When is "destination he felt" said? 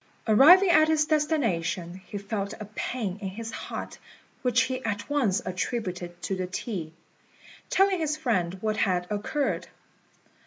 1.05-2.55